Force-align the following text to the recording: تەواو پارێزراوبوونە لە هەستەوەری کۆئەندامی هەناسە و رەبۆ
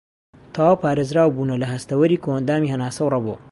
تەواو 0.53 0.81
پارێزراوبوونە 0.83 1.55
لە 1.61 1.67
هەستەوەری 1.73 2.21
کۆئەندامی 2.23 2.71
هەناسە 2.73 3.01
و 3.03 3.11
رەبۆ 3.13 3.35